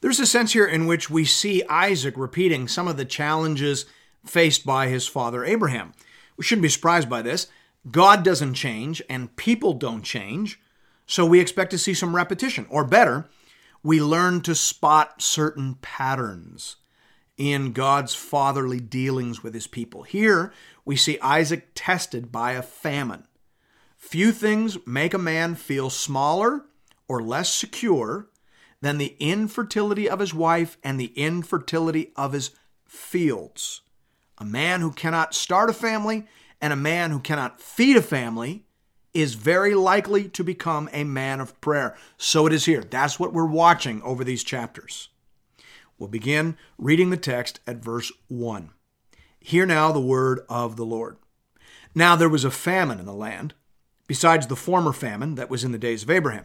[0.00, 3.86] There's a sense here in which we see Isaac repeating some of the challenges
[4.24, 5.92] faced by his father Abraham.
[6.36, 7.46] We shouldn't be surprised by this.
[7.90, 10.60] God doesn't change and people don't change,
[11.06, 12.66] so we expect to see some repetition.
[12.70, 13.28] Or better,
[13.82, 16.76] we learn to spot certain patterns
[17.36, 20.02] in God's fatherly dealings with his people.
[20.02, 20.52] Here,
[20.84, 23.26] we see Isaac tested by a famine.
[23.96, 26.64] Few things make a man feel smaller
[27.08, 28.28] or less secure
[28.84, 32.50] than the infertility of his wife and the infertility of his
[32.86, 33.80] fields.
[34.36, 36.26] A man who cannot start a family
[36.60, 38.66] and a man who cannot feed a family
[39.14, 41.96] is very likely to become a man of prayer.
[42.18, 42.82] So it is here.
[42.82, 45.08] That's what we're watching over these chapters.
[45.98, 48.70] We'll begin reading the text at verse 1.
[49.40, 51.16] Hear now the word of the Lord.
[51.94, 53.54] Now there was a famine in the land,
[54.06, 56.44] besides the former famine that was in the days of Abraham.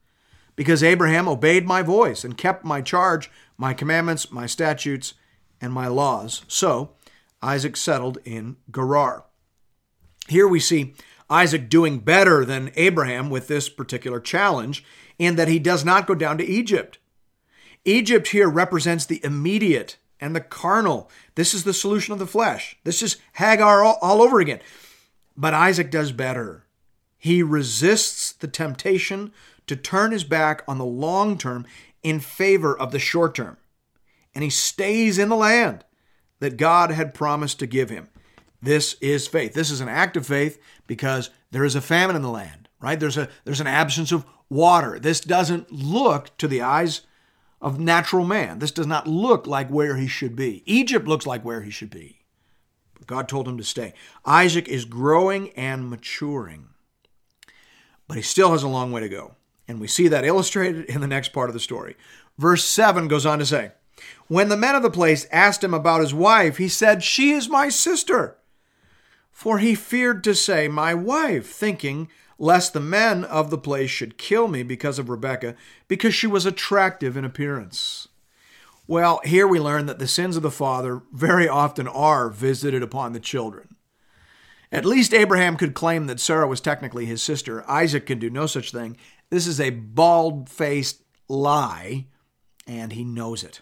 [0.61, 5.15] because Abraham obeyed my voice and kept my charge, my commandments, my statutes,
[5.59, 6.43] and my laws.
[6.47, 6.91] So
[7.41, 9.25] Isaac settled in Gerar.
[10.27, 10.93] Here we see
[11.31, 14.85] Isaac doing better than Abraham with this particular challenge
[15.17, 16.99] in that he does not go down to Egypt.
[17.83, 21.09] Egypt here represents the immediate and the carnal.
[21.33, 22.77] This is the solution of the flesh.
[22.83, 24.59] This is Hagar all, all over again.
[25.35, 26.67] But Isaac does better.
[27.17, 29.31] He resists the temptation
[29.67, 31.65] to turn his back on the long term
[32.03, 33.57] in favor of the short term.
[34.33, 35.83] And he stays in the land
[36.39, 38.09] that God had promised to give him.
[38.61, 39.53] This is faith.
[39.53, 42.99] This is an act of faith because there is a famine in the land, right?
[42.99, 44.99] There's a there's an absence of water.
[44.99, 47.01] This doesn't look to the eyes
[47.61, 48.59] of natural man.
[48.59, 50.63] This does not look like where he should be.
[50.65, 52.19] Egypt looks like where he should be.
[52.93, 53.93] But God told him to stay.
[54.25, 56.69] Isaac is growing and maturing.
[58.07, 59.35] But he still has a long way to go.
[59.71, 61.95] And we see that illustrated in the next part of the story.
[62.37, 63.71] Verse 7 goes on to say,
[64.27, 67.47] When the men of the place asked him about his wife, he said, She is
[67.47, 68.35] my sister.
[69.31, 74.17] For he feared to say, My wife, thinking, lest the men of the place should
[74.17, 75.55] kill me because of Rebekah,
[75.87, 78.09] because she was attractive in appearance.
[78.87, 83.13] Well, here we learn that the sins of the father very often are visited upon
[83.13, 83.77] the children.
[84.69, 87.69] At least Abraham could claim that Sarah was technically his sister.
[87.69, 88.97] Isaac can do no such thing,
[89.31, 92.05] this is a bald faced lie,
[92.67, 93.61] and he knows it.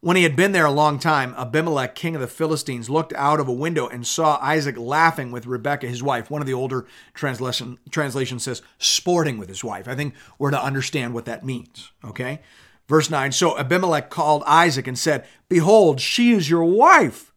[0.00, 3.38] When he had been there a long time, Abimelech, king of the Philistines, looked out
[3.38, 6.28] of a window and saw Isaac laughing with Rebekah, his wife.
[6.28, 9.86] One of the older translation, translations says sporting with his wife.
[9.86, 12.40] I think we're to understand what that means, okay?
[12.88, 17.32] Verse 9 So Abimelech called Isaac and said, Behold, she is your wife.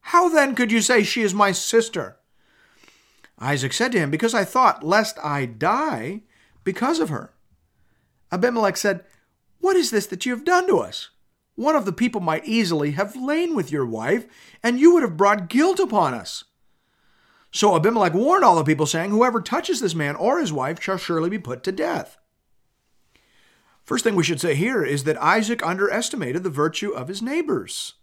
[0.00, 2.16] How then could you say she is my sister?
[3.38, 6.22] Isaac said to him, Because I thought, lest I die,
[6.68, 7.32] because of her.
[8.30, 9.02] Abimelech said,
[9.58, 11.08] What is this that you have done to us?
[11.54, 14.26] One of the people might easily have lain with your wife,
[14.62, 16.44] and you would have brought guilt upon us.
[17.50, 20.98] So Abimelech warned all the people, saying, Whoever touches this man or his wife shall
[20.98, 22.18] surely be put to death.
[23.82, 27.94] First thing we should say here is that Isaac underestimated the virtue of his neighbors.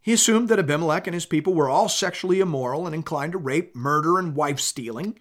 [0.00, 3.76] He assumed that Abimelech and his people were all sexually immoral and inclined to rape,
[3.76, 5.18] murder, and wife stealing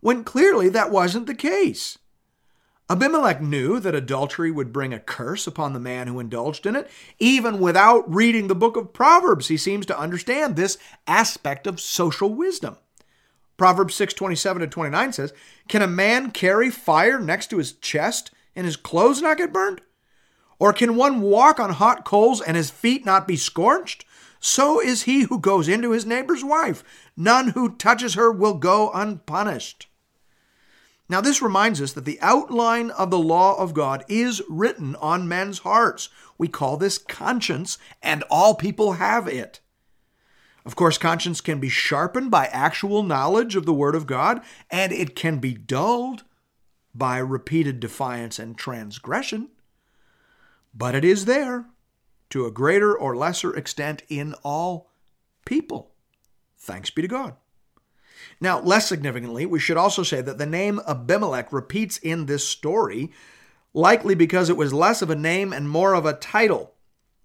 [0.00, 1.98] when clearly that wasn't the case.
[2.90, 6.90] Abimelech knew that adultery would bring a curse upon the man who indulged in it.
[7.20, 10.76] Even without reading the book of Proverbs, he seems to understand this
[11.06, 12.78] aspect of social wisdom.
[13.56, 15.32] Proverbs 6:27 to 29 says,
[15.68, 19.82] "Can a man carry fire next to his chest and his clothes not get burned?
[20.58, 24.04] Or can one walk on hot coals and his feet not be scorched?
[24.40, 26.82] So is he who goes into his neighbor's wife.
[27.16, 29.86] None who touches her will go unpunished."
[31.10, 35.26] Now, this reminds us that the outline of the law of God is written on
[35.26, 36.08] men's hearts.
[36.38, 39.58] We call this conscience, and all people have it.
[40.64, 44.40] Of course, conscience can be sharpened by actual knowledge of the Word of God,
[44.70, 46.22] and it can be dulled
[46.94, 49.48] by repeated defiance and transgression.
[50.72, 51.66] But it is there
[52.28, 54.92] to a greater or lesser extent in all
[55.44, 55.90] people.
[56.56, 57.34] Thanks be to God.
[58.40, 63.10] Now, less significantly, we should also say that the name Abimelech repeats in this story,
[63.74, 66.74] likely because it was less of a name and more of a title.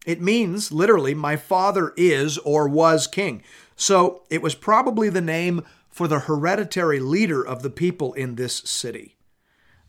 [0.06, 3.44] It means, literally, my father is or was king.
[3.76, 8.58] So it was probably the name for the hereditary leader of the people in this
[8.58, 9.16] city.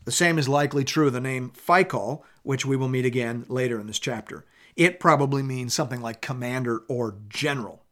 [0.05, 3.77] The same is likely true of the name Phicol, which we will meet again later
[3.79, 4.45] in this chapter.
[4.77, 7.83] It probably means something like commander or general.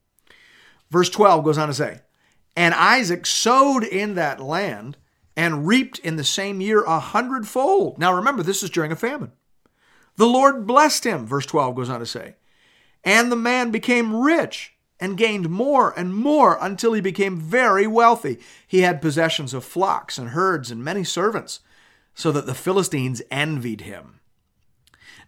[0.89, 1.99] Verse 12 goes on to say,
[2.55, 4.97] And Isaac sowed in that land
[5.35, 7.99] and reaped in the same year a hundredfold.
[7.99, 9.33] Now remember, this is during a famine.
[10.15, 12.35] The Lord blessed him, verse 12 goes on to say.
[13.03, 18.39] And the man became rich and gained more and more until he became very wealthy.
[18.65, 21.59] He had possessions of flocks and herds and many servants,
[22.13, 24.21] so that the Philistines envied him.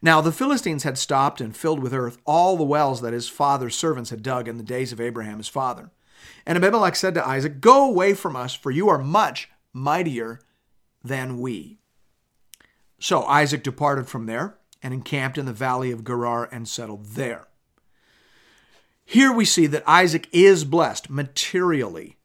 [0.01, 3.75] Now the Philistines had stopped and filled with earth all the wells that his father's
[3.75, 5.91] servants had dug in the days of Abraham his father.
[6.45, 10.39] And Abimelech said to Isaac, Go away from us, for you are much mightier
[11.03, 11.79] than we.
[12.99, 17.47] So Isaac departed from there and encamped in the valley of Gerar and settled there.
[19.05, 22.17] Here we see that Isaac is blessed materially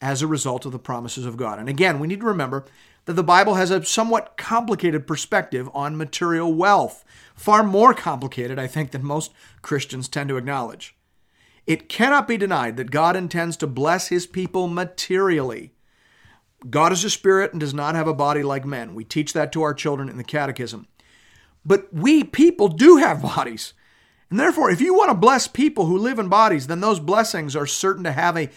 [0.00, 1.58] as a result of the promises of God.
[1.58, 2.64] And again, we need to remember
[3.06, 7.04] that the Bible has a somewhat complicated perspective on material wealth,
[7.34, 10.94] far more complicated, I think, than most Christians tend to acknowledge.
[11.68, 15.74] It cannot be denied that God intends to bless his people materially.
[16.70, 18.94] God is a spirit and does not have a body like men.
[18.94, 20.88] We teach that to our children in the catechism.
[21.66, 23.74] But we people do have bodies.
[24.30, 27.54] And therefore, if you want to bless people who live in bodies, then those blessings
[27.54, 28.48] are certain to have a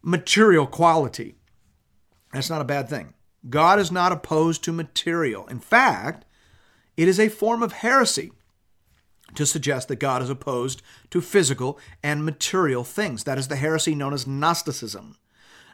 [0.00, 1.34] material quality.
[2.32, 3.14] That's not a bad thing.
[3.48, 5.44] God is not opposed to material.
[5.48, 6.24] In fact,
[6.96, 8.30] it is a form of heresy
[9.34, 13.24] to suggest that God is opposed to physical and material things.
[13.24, 15.16] That is the heresy known as Gnosticism.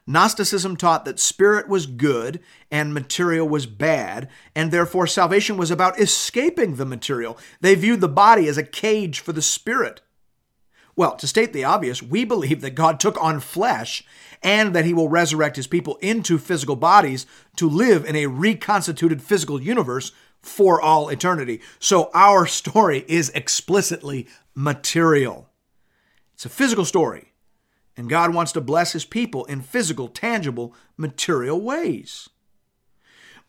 [0.07, 2.39] Gnosticism taught that spirit was good
[2.71, 7.37] and material was bad, and therefore salvation was about escaping the material.
[7.61, 10.03] They viewed the body as a cage for the spirit.
[10.95, 14.05] Well, to state the obvious, we believe that God took on flesh
[14.43, 17.27] and that he will resurrect his people into physical bodies
[17.57, 20.13] to live in a reconstituted physical universe
[20.47, 21.61] for all eternity.
[21.79, 25.49] So our story is explicitly material.
[26.35, 27.33] It's a physical story,
[27.97, 32.29] and God wants to bless his people in physical, tangible, material ways.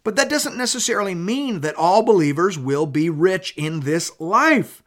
[0.03, 4.81] But that doesn't necessarily mean that all believers will be rich in this life.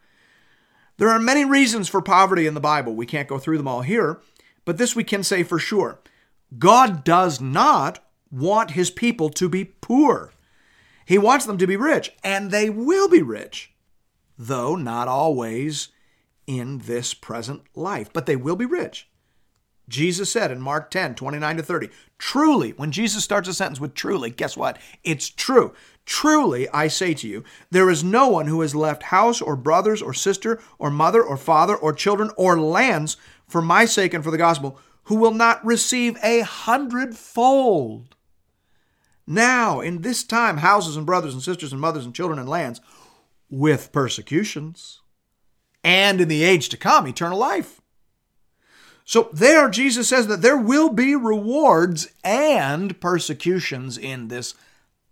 [0.97, 2.95] There are many reasons for poverty in the Bible.
[2.95, 4.19] We can't go through them all here,
[4.65, 5.99] but this we can say for sure.
[6.57, 10.33] God does not want his people to be poor.
[11.11, 13.73] He wants them to be rich, and they will be rich,
[14.37, 15.89] though not always
[16.47, 19.09] in this present life, but they will be rich.
[19.89, 23.93] Jesus said in Mark 10, 29 to 30, truly, when Jesus starts a sentence with
[23.93, 24.77] truly, guess what?
[25.03, 25.73] It's true.
[26.05, 30.01] Truly, I say to you, there is no one who has left house or brothers
[30.01, 33.17] or sister or mother or father or children or lands
[33.49, 38.15] for my sake and for the gospel who will not receive a hundredfold.
[39.31, 42.81] Now, in this time, houses and brothers and sisters and mothers and children and lands
[43.49, 44.99] with persecutions,
[45.85, 47.79] and in the age to come, eternal life.
[49.05, 54.53] So, there, Jesus says that there will be rewards and persecutions in this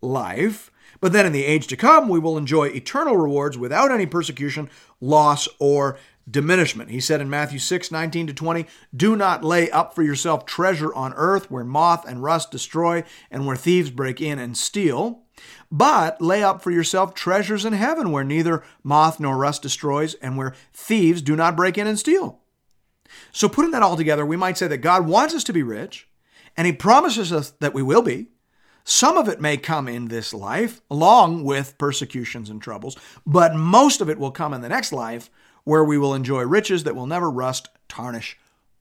[0.02, 0.70] life.
[1.00, 4.70] But then in the age to come, we will enjoy eternal rewards without any persecution,
[5.00, 5.98] loss, or
[6.30, 6.90] diminishment.
[6.90, 10.94] He said in Matthew 6, 19 to 20, Do not lay up for yourself treasure
[10.94, 15.24] on earth where moth and rust destroy and where thieves break in and steal.
[15.72, 20.38] But lay up for yourself treasures in heaven where neither moth nor rust destroys and
[20.38, 22.42] where thieves do not break in and steal.
[23.32, 26.08] So, putting that all together, we might say that God wants us to be rich,
[26.56, 28.28] and He promises us that we will be.
[28.84, 34.02] Some of it may come in this life, along with persecutions and troubles, but most
[34.02, 35.30] of it will come in the next life
[35.64, 38.38] where we will enjoy riches that will never rust, tarnish,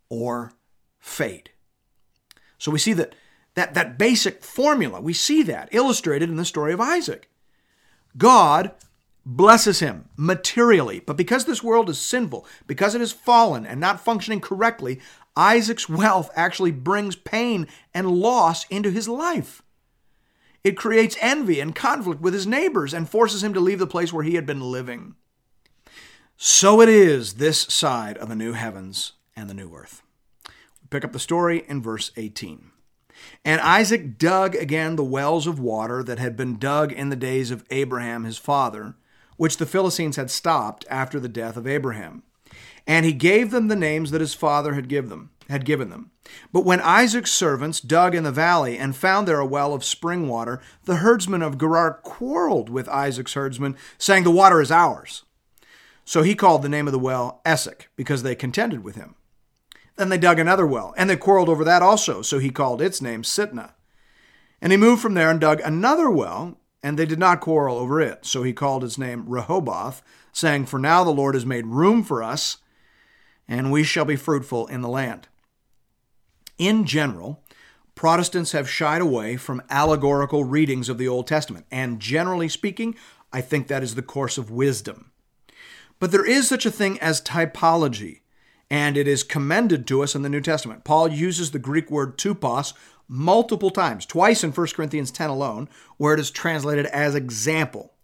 [0.08, 0.52] or
[0.98, 1.50] fade.
[2.58, 3.14] So we see that
[3.54, 7.28] that, that basic formula, we see that illustrated in the story of Isaac.
[8.16, 8.70] God
[9.26, 14.00] blesses him materially, but because this world is sinful, because it is fallen and not
[14.00, 15.00] functioning correctly,
[15.36, 19.62] Isaac's wealth actually brings pain and loss into his life.
[20.62, 24.12] It creates envy and conflict with his neighbors and forces him to leave the place
[24.12, 25.14] where he had been living.
[26.40, 30.02] So it is this side of the new heavens and the new earth.
[30.46, 32.70] We pick up the story in verse 18.
[33.44, 37.50] And Isaac dug again the wells of water that had been dug in the days
[37.50, 38.94] of Abraham his father,
[39.36, 42.22] which the Philistines had stopped after the death of Abraham.
[42.86, 46.10] And he gave them the names that his father had given them had given them.
[46.52, 50.28] But when Isaac's servants dug in the valley and found there a well of spring
[50.28, 55.24] water, the herdsmen of Gerar quarreled with Isaac's herdsmen, saying, The water is ours.
[56.08, 59.14] So he called the name of the well Esek, because they contended with him.
[59.96, 63.02] Then they dug another well, and they quarreled over that also, so he called its
[63.02, 63.72] name Sitnah.
[64.62, 68.00] And he moved from there and dug another well, and they did not quarrel over
[68.00, 72.02] it, so he called its name Rehoboth, saying, For now the Lord has made room
[72.02, 72.56] for us,
[73.46, 75.28] and we shall be fruitful in the land.
[76.56, 77.44] In general,
[77.94, 82.94] Protestants have shied away from allegorical readings of the Old Testament, and generally speaking,
[83.30, 85.12] I think that is the course of wisdom.
[85.98, 88.20] But there is such a thing as typology,
[88.70, 90.84] and it is commended to us in the New Testament.
[90.84, 92.72] Paul uses the Greek word tupos
[93.08, 97.94] multiple times, twice in 1 Corinthians 10 alone, where it is translated as example.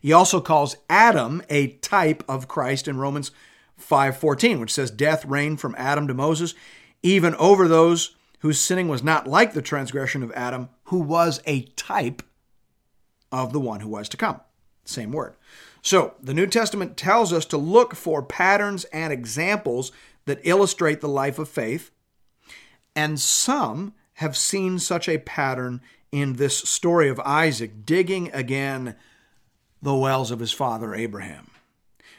[0.00, 3.30] He also calls Adam a type of Christ in Romans
[3.76, 6.54] 5:14, which says death reigned from Adam to Moses,
[7.02, 11.62] even over those whose sinning was not like the transgression of Adam, who was a
[11.76, 12.22] type
[13.30, 14.40] of the one who was to come.
[14.84, 15.34] Same word.
[15.86, 19.92] So, the New Testament tells us to look for patterns and examples
[20.24, 21.92] that illustrate the life of faith,
[22.96, 28.96] and some have seen such a pattern in this story of Isaac digging again
[29.80, 31.52] the wells of his father Abraham.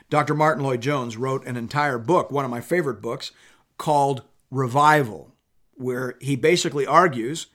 [0.09, 0.33] Dr.
[0.33, 3.33] Martyn Lloyd-Jones wrote an entire book, one of my favorite books,
[3.77, 5.33] called Revival,
[5.73, 7.47] where he basically argues,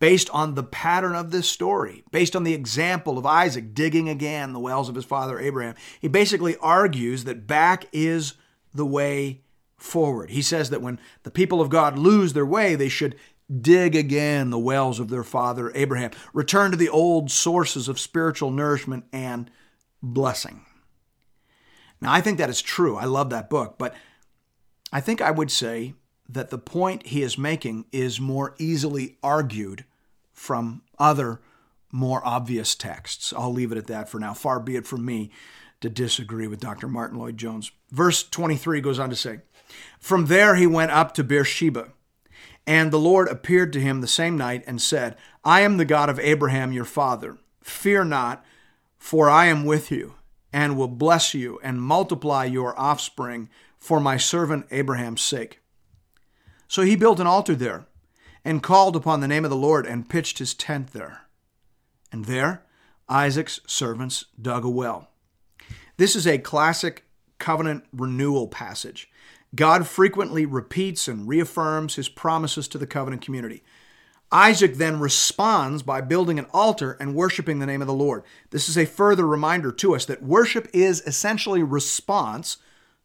[0.00, 4.52] based on the pattern of this story, based on the example of Isaac digging again
[4.52, 8.34] the wells of his father Abraham, he basically argues that back is
[8.74, 9.42] the way
[9.76, 10.30] forward.
[10.30, 13.14] He says that when the people of God lose their way, they should
[13.60, 18.50] dig again the wells of their father Abraham, return to the old sources of spiritual
[18.50, 19.50] nourishment and
[20.02, 20.64] blessing.
[22.00, 22.96] Now, I think that is true.
[22.96, 23.94] I love that book, but
[24.92, 25.94] I think I would say
[26.28, 29.84] that the point he is making is more easily argued
[30.40, 31.38] from other
[31.92, 33.30] more obvious texts.
[33.36, 34.32] I'll leave it at that for now.
[34.32, 35.30] Far be it from me
[35.82, 36.88] to disagree with Dr.
[36.88, 37.70] Martyn Lloyd-Jones.
[37.90, 39.40] Verse 23 goes on to say,
[39.98, 41.92] From there he went up to Beersheba,
[42.66, 46.08] and the Lord appeared to him the same night and said, I am the God
[46.08, 47.36] of Abraham your father.
[47.62, 48.42] Fear not,
[48.96, 50.14] for I am with you,
[50.54, 55.60] and will bless you and multiply your offspring for my servant Abraham's sake.
[56.66, 57.84] So he built an altar there
[58.44, 61.22] and called upon the name of the Lord and pitched his tent there.
[62.12, 62.64] And there
[63.08, 65.10] Isaac's servants dug a well.
[65.96, 67.04] This is a classic
[67.38, 69.10] covenant renewal passage.
[69.54, 73.64] God frequently repeats and reaffirms his promises to the covenant community.
[74.32, 78.22] Isaac then responds by building an altar and worshiping the name of the Lord.
[78.50, 82.58] This is a further reminder to us that worship is essentially response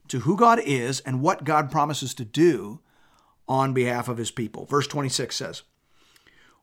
[0.07, 2.79] to who God is and what God promises to do
[3.47, 4.65] on behalf of his people.
[4.65, 5.63] Verse 26 says,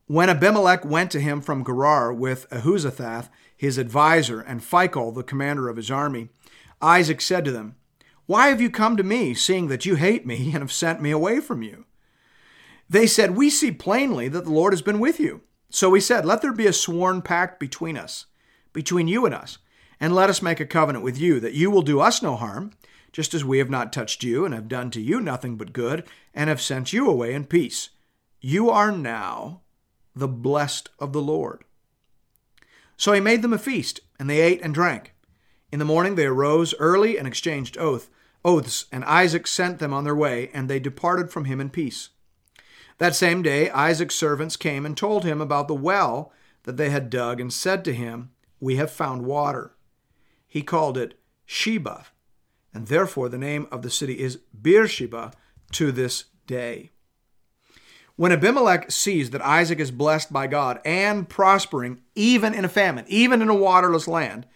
[0.07, 5.69] When Abimelech went to him from Gerar with Ahuzathath, his advisor, and Phicol, the commander
[5.69, 6.29] of his army,
[6.81, 7.77] Isaac said to them,
[8.27, 11.11] Why have you come to me, seeing that you hate me and have sent me
[11.11, 11.85] away from you?
[12.89, 15.43] They said, We see plainly that the Lord has been with you.
[15.71, 18.27] So he said, Let there be a sworn pact between us,
[18.73, 19.59] between you and us,
[19.99, 22.73] and let us make a covenant with you, that you will do us no harm,
[23.13, 26.05] just as we have not touched you and have done to you nothing but good,
[26.35, 27.91] and have sent you away in peace.
[28.41, 29.61] You are now
[30.17, 31.65] the blessed of the Lord.
[32.97, 35.15] So he made them a feast, and they ate and drank.
[35.71, 38.11] In the morning they arose early and exchanged oath,
[38.45, 42.11] oaths, and Isaac sent them on their way, and they departed from him in peace.
[42.99, 46.33] That same day Isaac's servants came and told him about the well
[46.65, 49.75] that they had dug, and said to him, We have found water.
[50.47, 52.05] He called it Shibah,
[52.75, 55.33] and therefore the name of the city is Beersheba
[55.73, 56.91] to this day.
[58.17, 63.05] When Abimelech sees that Isaac is blessed by God and prospering, even in a famine,
[63.09, 64.47] even in a waterless land,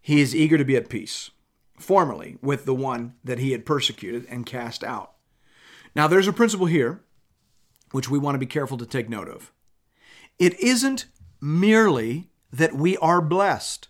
[0.00, 1.30] he is eager to be at peace,
[1.78, 5.14] formerly with the one that he had persecuted and cast out.
[5.94, 7.00] Now, there's a principle here
[7.92, 9.52] which we want to be careful to take note of.
[10.38, 11.06] It isn't
[11.40, 13.88] merely that we are blessed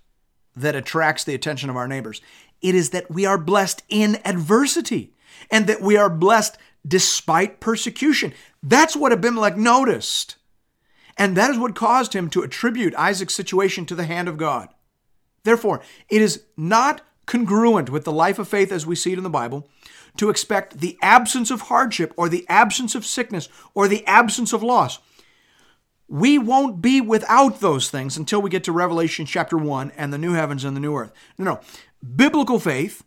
[0.54, 2.20] that attracts the attention of our neighbors.
[2.62, 5.12] It is that we are blessed in adversity
[5.50, 8.32] and that we are blessed despite persecution.
[8.62, 10.36] That's what Abimelech noticed.
[11.16, 14.68] And that is what caused him to attribute Isaac's situation to the hand of God.
[15.44, 19.24] Therefore, it is not congruent with the life of faith as we see it in
[19.24, 19.68] the Bible
[20.16, 24.62] to expect the absence of hardship or the absence of sickness or the absence of
[24.62, 24.98] loss.
[26.08, 30.18] We won't be without those things until we get to Revelation chapter 1 and the
[30.18, 31.12] new heavens and the new earth.
[31.36, 31.60] No, no.
[32.14, 33.04] Biblical faith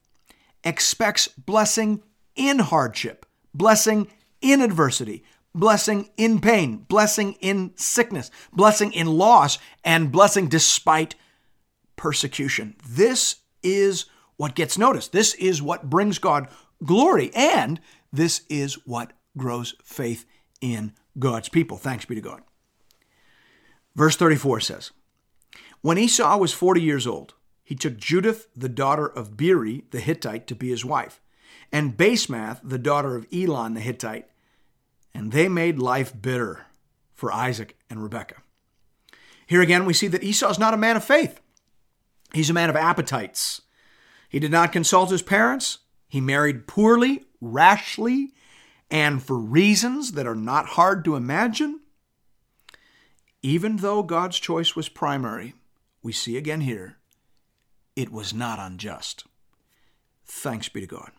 [0.64, 2.04] expects blessing
[2.36, 4.08] in hardship, blessing
[4.42, 11.16] in adversity, blessing in pain, blessing in sickness, blessing in loss, and blessing despite
[11.96, 12.76] persecution.
[12.88, 14.06] This is
[14.38, 15.12] what gets noticed.
[15.12, 16.48] This is what brings God
[16.84, 17.32] glory.
[17.36, 17.80] And
[18.12, 20.26] this is what grows faith
[20.62, 21.78] in God's people.
[21.78, 22.42] Thanks be to God.
[23.96, 24.92] Verse 34 says
[25.82, 27.34] When Esau was 40 years old,
[27.70, 31.22] he took Judith, the daughter of Beeri the Hittite, to be his wife,
[31.72, 34.26] and Basemath, the daughter of Elon the Hittite,
[35.14, 36.66] and they made life bitter
[37.14, 38.42] for Isaac and Rebekah.
[39.46, 41.42] Here again, we see that Esau is not a man of faith.
[42.34, 43.62] He's a man of appetites.
[44.30, 45.78] He did not consult his parents.
[46.08, 48.34] He married poorly, rashly,
[48.90, 51.82] and for reasons that are not hard to imagine.
[53.44, 55.54] Even though God's choice was primary,
[56.02, 56.96] we see again here,
[58.00, 59.26] it was not unjust.
[60.26, 61.12] Thanks be to God.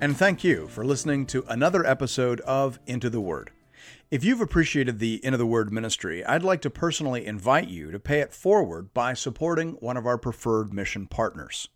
[0.00, 3.50] And thank you for listening to another episode of Into the Word.
[4.10, 8.00] If you've appreciated the Into the Word ministry, I'd like to personally invite you to
[8.00, 11.68] pay it forward by supporting one of our preferred mission partners.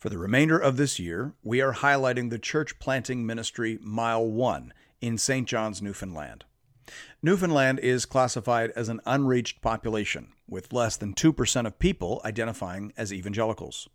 [0.00, 4.74] For the remainder of this year, we are highlighting the church planting ministry Mile 1
[5.00, 5.46] in St.
[5.46, 6.44] John's, Newfoundland.
[7.22, 13.12] Newfoundland is classified as an unreached population, with less than 2% of people identifying as
[13.12, 13.88] evangelicals.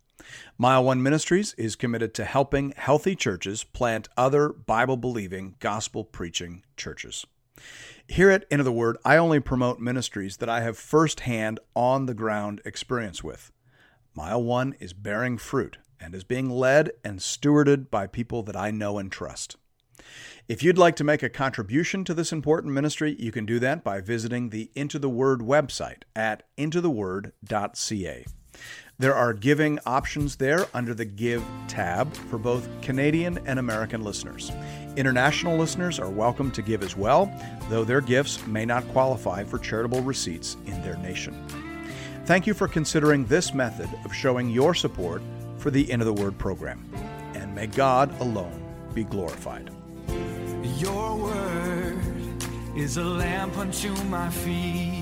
[0.58, 6.62] Mile One Ministries is committed to helping healthy churches plant other Bible believing, gospel preaching
[6.76, 7.26] churches.
[8.06, 12.14] Here at Into the Word, I only promote ministries that I have firsthand, on the
[12.14, 13.52] ground experience with.
[14.14, 18.70] Mile One is bearing fruit and is being led and stewarded by people that I
[18.70, 19.56] know and trust.
[20.48, 23.84] If you'd like to make a contribution to this important ministry, you can do that
[23.84, 28.24] by visiting the Into the Word website at intotheword.ca.
[28.98, 34.52] There are giving options there under the Give tab for both Canadian and American listeners.
[34.96, 37.32] International listeners are welcome to give as well,
[37.70, 41.34] though their gifts may not qualify for charitable receipts in their nation.
[42.26, 45.22] Thank you for considering this method of showing your support
[45.56, 46.86] for the Into the Word program.
[47.34, 49.70] And may God alone be glorified.
[50.80, 51.98] Your word
[52.74, 54.99] is a lamp unto my feet